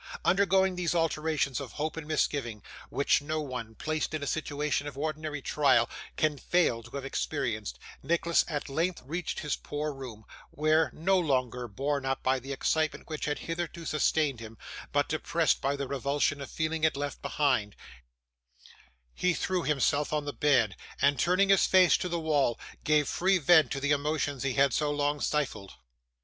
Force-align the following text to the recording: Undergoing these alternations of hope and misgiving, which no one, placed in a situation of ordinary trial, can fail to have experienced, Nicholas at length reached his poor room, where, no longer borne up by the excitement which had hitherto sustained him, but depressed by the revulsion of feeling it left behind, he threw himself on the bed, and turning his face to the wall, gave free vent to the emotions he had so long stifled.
Undergoing 0.25 0.75
these 0.75 0.95
alternations 0.95 1.59
of 1.59 1.73
hope 1.73 1.95
and 1.95 2.07
misgiving, 2.07 2.63
which 2.89 3.21
no 3.21 3.39
one, 3.39 3.75
placed 3.75 4.15
in 4.15 4.23
a 4.23 4.25
situation 4.25 4.87
of 4.87 4.97
ordinary 4.97 5.43
trial, 5.43 5.87
can 6.17 6.39
fail 6.39 6.81
to 6.81 6.89
have 6.95 7.05
experienced, 7.05 7.77
Nicholas 8.01 8.43
at 8.47 8.67
length 8.67 9.03
reached 9.05 9.41
his 9.41 9.55
poor 9.55 9.93
room, 9.93 10.25
where, 10.49 10.89
no 10.91 11.19
longer 11.19 11.67
borne 11.67 12.03
up 12.03 12.23
by 12.23 12.39
the 12.39 12.51
excitement 12.51 13.07
which 13.09 13.25
had 13.25 13.37
hitherto 13.45 13.85
sustained 13.85 14.39
him, 14.39 14.57
but 14.91 15.07
depressed 15.07 15.61
by 15.61 15.75
the 15.75 15.87
revulsion 15.87 16.41
of 16.41 16.49
feeling 16.49 16.83
it 16.83 16.97
left 16.97 17.21
behind, 17.21 17.75
he 19.13 19.35
threw 19.35 19.61
himself 19.61 20.11
on 20.11 20.25
the 20.25 20.33
bed, 20.33 20.75
and 20.99 21.19
turning 21.19 21.49
his 21.49 21.67
face 21.67 21.95
to 21.97 22.09
the 22.09 22.19
wall, 22.19 22.59
gave 22.83 23.07
free 23.07 23.37
vent 23.37 23.69
to 23.69 23.79
the 23.79 23.91
emotions 23.91 24.41
he 24.41 24.53
had 24.53 24.73
so 24.73 24.89
long 24.89 25.19
stifled. 25.21 25.75